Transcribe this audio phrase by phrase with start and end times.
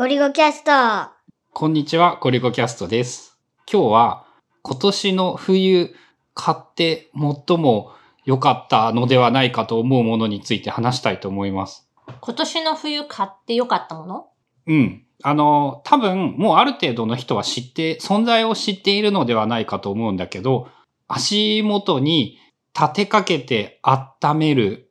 [0.00, 1.12] ゴリゴキャスト。
[1.52, 3.38] こんにちは、ゴリゴキャストです。
[3.70, 4.24] 今日は
[4.62, 5.94] 今年の冬
[6.32, 7.92] 買って最も
[8.24, 11.86] 良かったのではないかと思うものについて話したいと思います。
[12.18, 14.28] 今年の冬買ってよかったもの？
[14.68, 15.04] うん。
[15.22, 20.68] あの、多分もうある程度の人は知って、存在を知っているのではないかと思うんだけど、
[21.08, 22.38] 足元に
[22.74, 24.90] 立てかけて温める、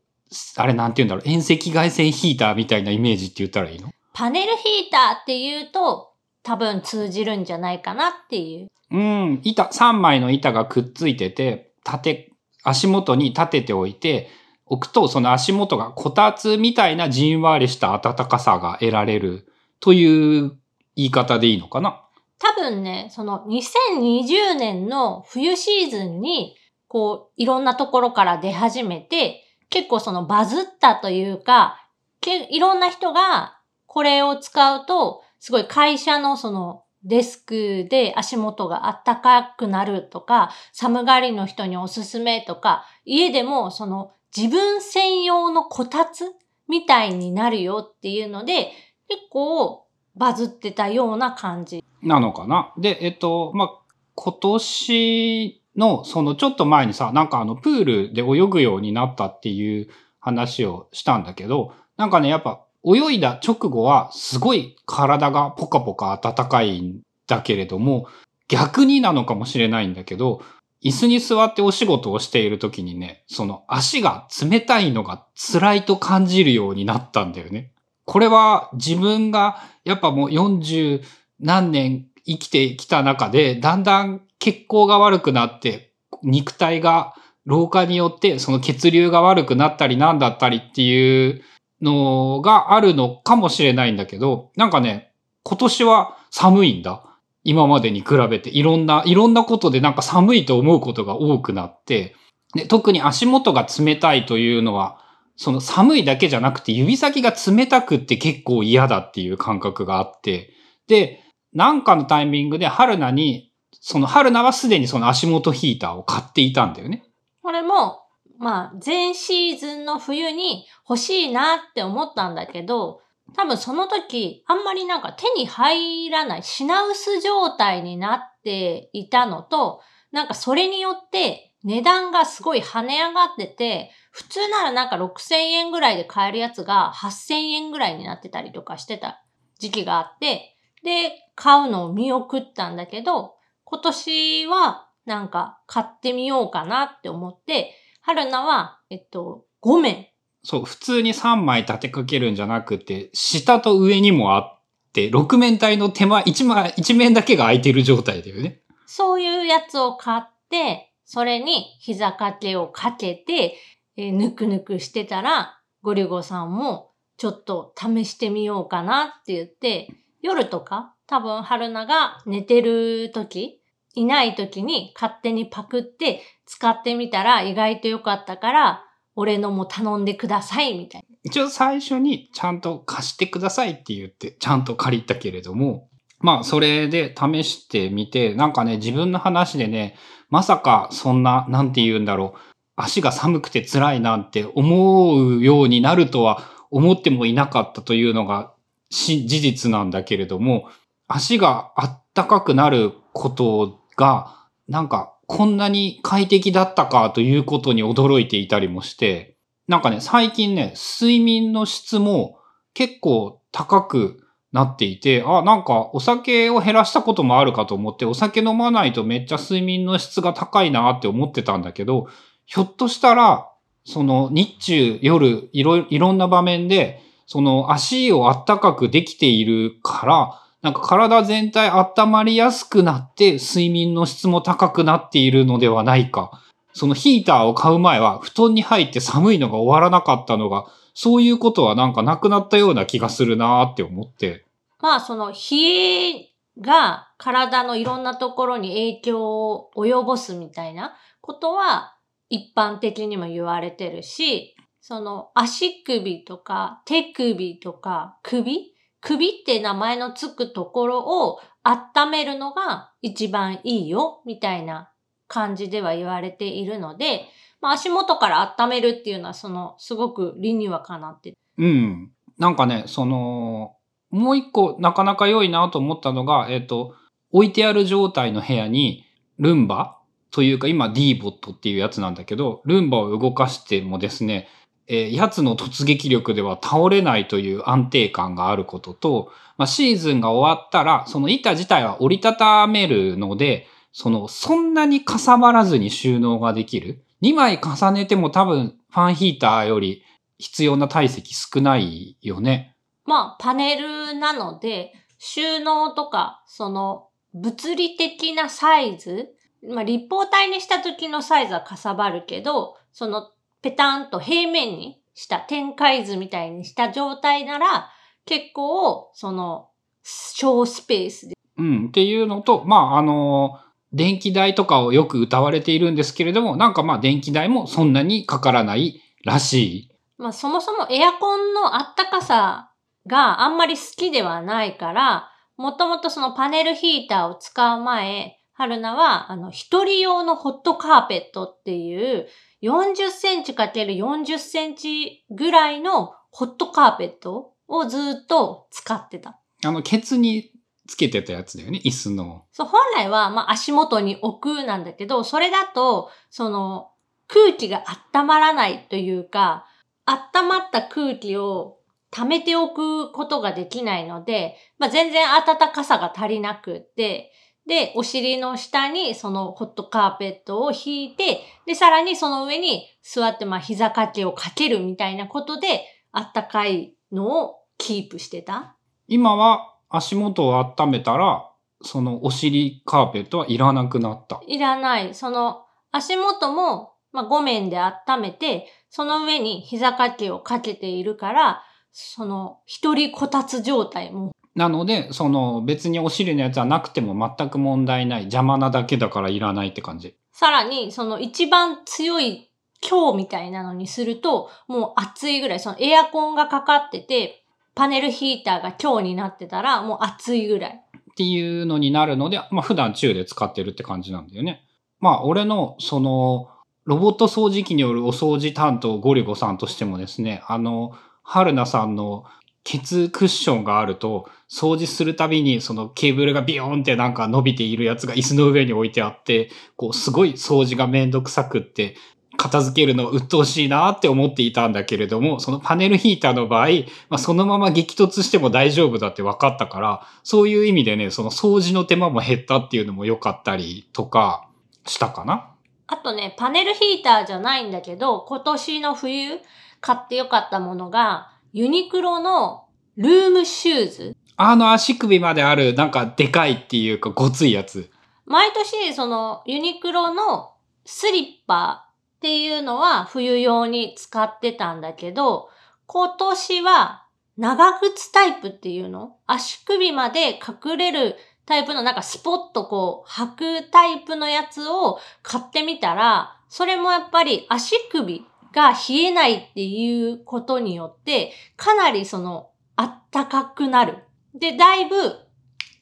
[0.56, 3.90] あれなんて言うんだろう、遠赤外線ヒーターみたいなイメージって言ったらいいの？
[4.20, 6.12] パネルヒーターって言うと
[6.44, 8.68] 多分通じるんじゃないかなっていう。
[8.92, 14.28] うん、板、3枚の板がくっついてて、立て、足元に立てておいて、
[14.66, 19.48] 置くとその足元がこたつみたいなじんわりした暖かさが得られる
[19.80, 20.58] という
[20.98, 22.02] 言い方でいいのかな？
[22.40, 26.58] 多分ね、その2020年の冬シーズンに
[26.90, 31.78] こういろんなところから出始めて結構そのバズったというか、
[32.20, 33.56] けいろんな人が
[33.90, 46.26] これを使うとすごい会社のそのデスクで足元が暖かくなるとか、寒がりの人におすすめとか、家でもその自分専用のこたつ
[46.68, 48.72] みたいになるよっていうので、
[49.08, 51.84] 結構バズってたような感じ。
[52.04, 52.74] なのかな？
[52.78, 53.70] で、えっと、まあ、
[54.16, 59.88] 今年のそのちょっと前にさ、なんかあのプールで泳ぐようになったっていう
[60.20, 68.08] 話をしたんだけど、なんかね、やっぱ泳いだ直後はすごい体がポカポカ暖かいんだけれども、
[68.48, 70.42] 逆になのかもしれないんだけど、
[70.84, 77.74] 椅子に座ってお仕事をしている時にね、その足が冷たいのが辛いと感じるようになったんだよね。
[78.06, 81.04] これは自分がやっぱもう40
[81.40, 85.92] 何年生きてきた中で、だんだん血行が悪くなって、
[86.24, 87.14] 肉体が
[87.46, 91.42] 老化によってその血流が悪くなったりなんだったりっていう
[91.82, 95.12] のがあるのかもしれないんだけど、なんかね、
[95.44, 97.04] 今年は寒いんだ。
[97.44, 102.16] 今までに比べていろんな、いろんなことでなんか寒いと思うことが多くなって、
[102.54, 105.00] で特に足元が冷たいというのは、
[105.36, 110.52] その寒いだけじゃなくて指先が冷たくって結構嫌だっていう感覚があって、
[110.88, 111.24] で、
[111.54, 117.04] なんかのタイミングで春菜に、その春菜はすでにその足元ヒーターを買っていたんだよね。
[117.42, 118.02] これも、
[118.40, 123.02] まあ、前シーズンの冬に欲しいなって思ったんだけど、
[123.36, 139.22] 多分その時、あんまりなんか手に入らない品薄状態になっていたのと、なんかそれによって値段がすごい跳ね上がってて、普通ならなんか6000円ぐらいで買えるやつが8000円ぐらいになってたりとかしてた
[139.60, 143.36] 時期があって、で、買うのを見送ったんだけど、
[143.66, 150.08] 今年はなんか買ってみようかなって思って、春菜は、えっと、5面。
[150.44, 154.62] そう、普通に3枚立てかけるんじゃなくて、下と上にもあっ
[154.94, 158.62] て、6面体の手前、1枚、一面だけが空いてる状態だよね。
[158.86, 163.58] そういうやつを買って、それに膝掛けをかけて、
[163.98, 169.90] えーぬくぬくしてたら、ゴリゴさんもちょっと試してみようかなって言って、
[170.22, 173.59] 夜とか、多分春菜が寝てる時、
[173.96, 178.86] いない時に勝手にパクって使ってみたら意外と良かったから、
[179.16, 181.18] 俺のも頼んでくださいみたいな。
[181.24, 185.90] 一応最初にちゃんと貸してくださいって言って、ちゃんと借りたけれども、
[186.20, 189.96] まあそれで試してみて、なんかね、自分の話でね、
[190.30, 192.40] まさかそんな、なんて言うんだろう、
[192.76, 198.54] 足が寒くて辛いなんて思うようになるとは思ってもいなかったというのが
[198.90, 200.70] 事実なんだけれども、
[201.08, 209.36] 足があったかくなることが、なんかこんなに快適だったかということに驚いていたりもして、
[209.68, 212.40] なんかね、最近ね、睡眠の質も
[212.74, 222.08] 結構高くなっていて、あ、なんかお酒を減らしたこともあるかと思って、お酒飲まないとめっちゃ睡眠の質が高いなって思ってたんだけど、
[222.46, 223.52] ひょっとしたら、
[223.84, 236.44] その日中、夜、いろ、いろんな場面で、その足をあったかくできているから、なんか体全体温まりやすくなって、睡眠の質も高くなっているのではないか。
[236.74, 244.46] そのヒーターを買う前は布団に入って寒いのが終わらなかったのが、そういうことはなんかなくなったような気がするなーって思って。
[244.82, 246.30] まあその冷え
[246.60, 251.96] が体のいろんなところに影響を及ぼすみたいなことは
[252.30, 264.92] 一般的にも言われてるし、その足首とか手首とか首首って名前のつくところを温めるのが一番いいよみたいな
[265.28, 267.26] 感じでは言われているので、
[267.62, 271.34] まあ足元から温めるっていうのはそのすごく理にはかなって。
[271.58, 272.12] うん。
[272.38, 273.76] なんかね、その、
[274.12, 276.96] もう一個なかなか良いなと思ったのが、えっ、と、
[277.32, 279.06] 置いてある状態の部屋に
[279.38, 280.00] ルンバ
[280.32, 284.48] というか今 D ボットっていうやつなんだけど、ルンバを動かしてもですね、
[284.90, 297.04] えー、やつの突撃力では倒れないという安定感があることと、まあ、シーズンが終わったら、その板自体は折りたためるので、その、そんなにかさばらずに収納ができる。
[297.22, 300.04] 2枚重ねても多分ファンヒーターより
[300.38, 302.76] 必要な体積少ないよね。
[303.06, 309.30] まあ、パネルなので、収納とか、その、物理的なサイズ、
[309.68, 313.30] まあ、立方体にした時のサイズはかさばるけど、その、
[313.62, 317.90] ペタンと平面にした展開図みたいにした状態なら、
[318.26, 319.70] 結構、その、
[320.04, 321.36] 小スペースで。
[321.58, 323.60] うん、っていうのと、まあ、あの、
[323.92, 329.92] 電気代とかをよく歌われているんですけれども、なんかまあ電気代もそんなにかからないらしい。
[330.18, 332.72] まあそもそもエアコンのあったかさ
[333.08, 342.28] があんまり好きではないから、もともとそのパネルヒーターを使う前、春菜は、あの、一人用のホットカーペットっていう
[342.62, 349.40] 40センチ ×40 センチぐらいのホットカーペットをずっと使ってた。
[349.64, 350.52] あの、ケツに
[350.88, 352.46] つけてたやつだよね、椅子の。
[352.52, 356.92] そう、本来は、まあ、足元に置くなんだけど、それだと、その、
[357.28, 357.84] 空気が
[358.14, 359.66] 温まらないというか、
[360.06, 361.78] 温まった空気を
[362.12, 367.32] 溜めておくことができないので、まあ、全然暖かさが足りなくって、
[367.70, 378.76] で、お尻の下にそのホットカーペットを引いて、で、さらにその上に座って、まあ、膝掛けをかけるみたいなことで、あったかいのをキープしてた。
[379.08, 381.48] 今は足元を温めたら、
[381.84, 384.42] そのお尻カーペットはいらなくなった。
[384.48, 385.14] いらない。
[385.14, 394.32] その足元も、まあ、5面で温めて、その上に膝掛けをかけているから、その一人こたつ状態も。
[394.56, 398.22] なので、その別にお尻のやつはなくても全く問題ない。
[398.24, 400.16] 邪魔なだけだからいらないって感じ。
[400.32, 402.50] さらに、その一番強い
[402.82, 407.44] 強みたいなのにすると、もう暑いぐらい、そのエアコンがかかってて、
[407.76, 410.82] パネルヒーターが強になってたら、もう暑いぐらい。
[411.12, 414.64] っていうのになるので、まあ普段中で使ってるって感じなんだよね。
[415.00, 416.50] まあ俺のその
[416.86, 420.92] ロボット掃除機によるお掃除担当ゴリゴさんとしてもですね、あの、
[421.24, 422.24] 春菜さんの
[422.64, 431.96] ケツクッションがあると、掃除するたびにそのケーブルがビヨーンってなんか伸びているやつが椅子の上に置いてあって、こうすごい掃除がめんどくさくって、
[432.38, 436.68] 片付けるの鬱陶しいなって思っていたんだけれども、そのパネルヒーターの場合、
[437.10, 444.48] まあ、そのまま激突しても大丈夫だって分かったから、そういう意味でね、その掃除の手間も減ったっていうのも良かったりとか
[444.86, 445.52] したかな。
[445.88, 449.40] あとね、パネルヒーターじゃないんだけど、今年の冬
[449.82, 452.66] 買ってよかったものが、ユニクロの
[452.96, 454.16] ルームシューズ。
[454.38, 457.90] あの足首まである、なんかでかいっていうかごついやつ。
[458.26, 460.52] 毎年、そのユニクロの
[460.86, 465.50] スリッパっていうのは冬用に使ってたんだけど、
[465.88, 467.06] 今年は
[467.38, 469.18] 長靴タイプっていうの？
[469.26, 471.16] 足首まで隠れる
[471.48, 473.28] タイプのなんかスポッとこう履
[473.64, 478.24] くタイプのやつを買ってみたら、それもやっぱり足首
[478.54, 483.98] が冷えないっていうことによって、かなりそのあったかくなる。
[484.34, 484.96] で、だいぶ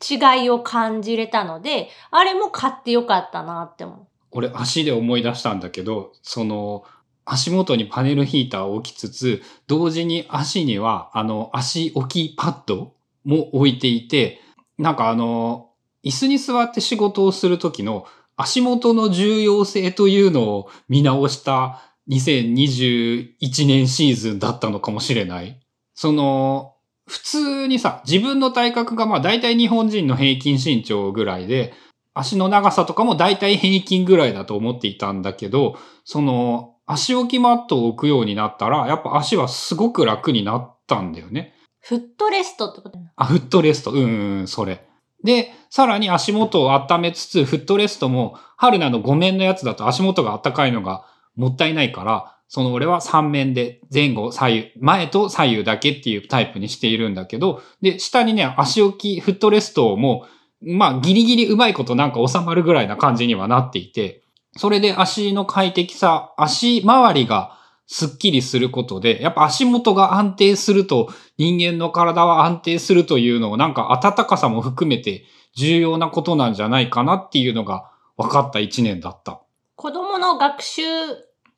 [0.04, 4.08] 違いを感じれたので、あれも買ってよかったなって思う。
[4.32, 6.84] 俺足で思い出したんだけど、その、
[7.26, 12.94] 足元にパネルヒーターを置きつつ、同時に足には、あの、足置きパッド
[13.26, 14.40] も置いていて、
[14.78, 15.72] なんかあの、
[16.04, 18.06] 椅子に座って仕事をするときの
[18.38, 25.60] 足元の重要性というのを見直した2021年シーズンだったのかもしれない。
[25.94, 26.76] その、
[27.08, 31.74] 普通にさ、自分の体格がまあ大体日本人の平均身長ぐらいで、
[32.14, 41.54] 足の長さとかも大体平均ぐらいだと思っていたんだけど、その足置きマットを置くようになったら、やっぱ足はすごく楽になったんだよね。
[41.80, 43.92] フットレストってことあ、フットレスト。
[43.92, 44.86] うん、うん、それ。
[45.24, 51.06] で、さらに足元を温めつつ、フットレストも、春菜の5面のやつだと足元が暖かいのが
[51.38, 60.28] もったいないから、その俺は3面で前後左右、前と左右だけっていうタイプにしているんだけど、で、下にね、足置き、フットレストも
[60.62, 64.24] まあ、ギリギリうまいことなんか収まるぐらいな感じにはなっていて、
[64.56, 75.26] それで足の快適さ、足周りがスッキリすることで、やっぱ足元が安定すると人間の体は安定するというのをなんか暖かさも含めて
[75.56, 79.42] 重要なことなんじゃないかなっていうのが分かった一年だった。
[79.78, 80.82] 子供の学習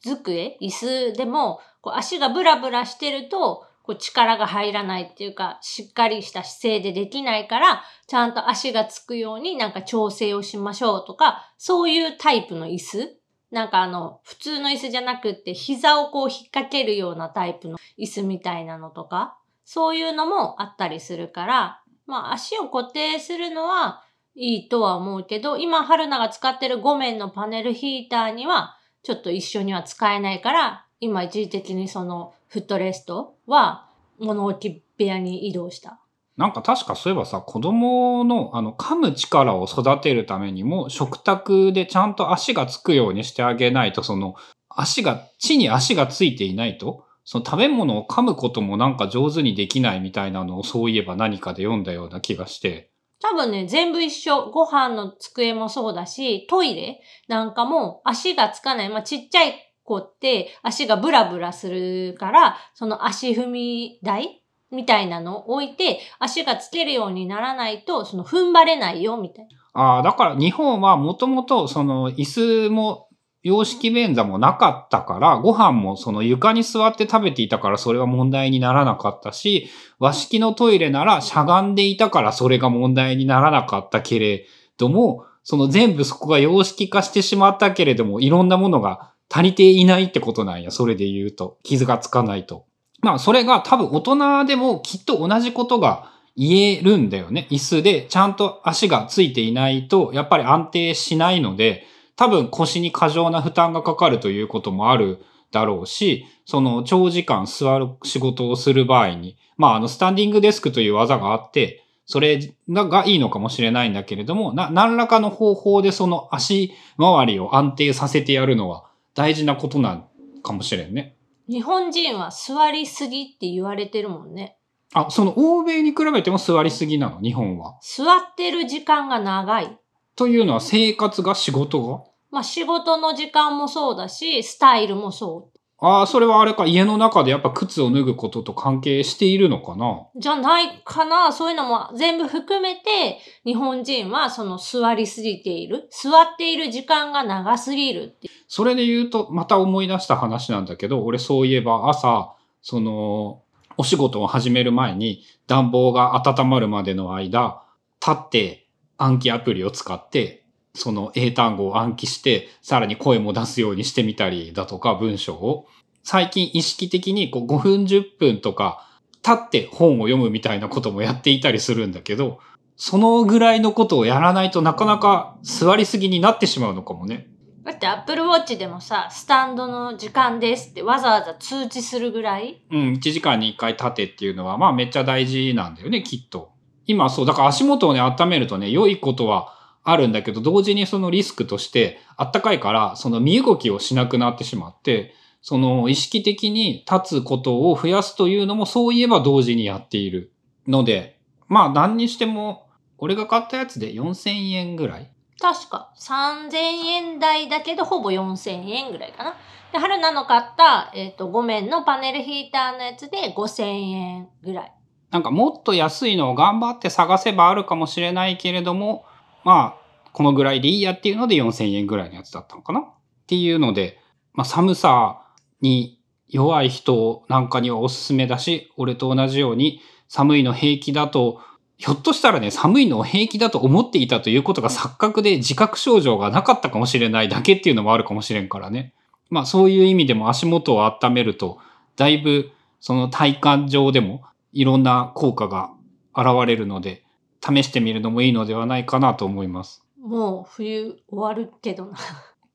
[0.04, 13.18] 机、椅子でもこう足がブラブラしてるとこう力が入らないっていうか、しっかりした姿勢でできないから、ちゃんと足がつくようになんか調整をしましょうとか、そういうタイプの椅子。
[13.52, 24.04] なんかあの、普通の椅子じゃなくって、膝をこう引っ掛けるようなタイプの椅子みたいなのとか、そういうのもあったりするから、まあ足を固定するのは
[24.42, 36.00] いいとは思うけど、今春菜が使ってる5面のパネルヒーターには、ちょっと一緒には使えないから、今一時的にそのフットレストは物置部屋に移動した。
[36.38, 44.36] なんか確かそういえばさ、子供のあの噛む力を育てるためにも食卓でちゃんと足がつくようにしてあげないと、その
[44.70, 52.90] 足が、地に足がついていないと、その食べ物を噛むこともなんか上手にできないみたいなのをそういえば何かで読んだような気がして。
[53.22, 54.50] 多分ね、全部一緒。
[54.52, 58.90] ご飯の机もそうだし、トイレなんかも足がつかない。
[58.90, 69.60] まあ、ちっちゃい子って足がブラブラするから、その足踏み台みたいなのを置いて、足がつけるようにならないと、その踏ん張れないよ、みたいな。
[69.74, 73.09] ああ、だから日本はもともとその椅子も
[73.42, 84.46] 洋式便座もなかったから、ご飯もその床に座って食べていたからそれは問題にならなかったし、和式のトイレならしゃがんでいたからそれが問題にならなかったけれ
[84.78, 90.72] ども、その全部そこが洋式化してしまったけれども、いろんなものが足りていないってことなんや。
[90.72, 91.58] それで言うと。
[91.64, 92.66] 傷がつかないと。
[93.02, 97.48] まあそれが多分大人でもきっと同じことが言えるんだよね。
[97.50, 101.86] 椅子でちゃんと足がついていないと、やっぱり安定しないので、
[102.20, 105.20] 多分腰に過剰な負担がかかるということもある
[105.54, 118.84] だろうし、その長時間座る仕事をする場合に、まああのスタンディングデスクという技があって、それがいいのかもしれないんだけれども、な、何らかの方法でその足回りを安定させてやるのは
[119.16, 120.10] 大事なことなん
[120.44, 121.16] かもしれんね。
[121.48, 124.58] 日本人は座りすぎって言われてるもんね。
[124.94, 127.80] あ、その欧米に比べても座りすぎなの、日本は。
[127.82, 129.80] 座ってる時間が長い。
[130.18, 132.09] というのは生活が仕事が？
[132.32, 135.60] まあ仕事の時間もそうだし、スタイルもそう。
[135.82, 140.08] ああ、それはあれか、家の中でやっぱ靴を脱ぐことと関係しているのかな？
[140.18, 145.88] じゃないかなそういうのも全部含めて、日本人はその座りすぎている。
[145.90, 148.30] 座っている時間が長すぎるって。
[148.50, 153.42] それで言うと、また思い出した話なんだけど、俺そういえば朝、その、
[153.78, 157.64] お仕事を始める前に暖房が温まるまでの間、
[158.06, 158.68] 立って
[158.98, 165.68] 暗記アプリを使って、その英単語を暗記して、さらに声も出すようにしてみたりだとか、文章を。
[166.04, 168.86] 最近意識的にこう5分10分とか、
[169.26, 172.40] 立って本を読むみたいなこともやっていたりするんだけど、
[172.78, 177.28] そのぐらいのことをやらないとなかなか座りすぎになってしまうのかもね。
[177.66, 182.62] だって Apple Watch でもさ、スタンドの時間ですってわざわざ通知するぐらい？
[182.72, 186.54] うん、1時間に1回立てっていうのは、まあめっちゃ大事なんだよね、きっと。
[186.86, 200.32] 今そう、だから足元をね、温めるとね、良いことはあるんだけど、同時にそのリスクとして、あったかいから、その身動きをしなくなってしまって、その意識的に立つことを増やすというのも、そういえば同時にやっている
[200.68, 202.68] ので、まあ何にしても、
[202.98, 205.10] 俺が買ったやつで4000円ぐらい
[205.40, 209.36] 確か3000円台だけどほぼ4000円ぐらいかな。
[209.72, 214.74] で、春菜の買った、えっ、と、5面のパネルヒーターのやつで5000円ぐらい。
[215.12, 219.06] なんかもっと安いのを頑張って探せばあるかもしれないけれども、
[219.44, 222.84] まあ、このぐらいでいいやっていうので4000円ぐらいのやつだったのかなっ
[223.28, 224.00] ていうので、
[224.34, 225.22] まあ寒さ
[225.62, 231.42] に弱い人なんかにはおすすめだし、俺と同じように寒いの平気だと、
[231.78, 238.94] ひょっとしたらね、寒いのを平気だと思っていたということが錯覚で自覚症状がなかったかもしれないだけっていうのもあるかもしれんからね。
[239.30, 241.60] まあそういう意味でも足元を温めると、
[241.96, 245.72] だいぶその体感上でもいろんな効果が
[246.16, 247.04] 現れるので、
[247.44, 249.84] 試してみるのもいいのではないかなと思います。
[250.02, 251.98] もう冬終わるけどな。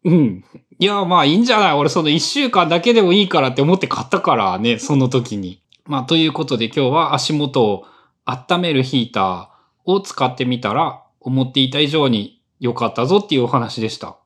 [0.04, 0.44] うん。
[0.78, 1.72] いや、まあいいんじゃない？
[1.74, 5.62] 俺その一週間だけでもいいからって思って買ったからね、その時に。
[5.86, 7.84] まあということで今日は足元を
[8.24, 14.16] 温めるヒーターを使ってみたら思っていた以上に良かったぞっていうお話でした。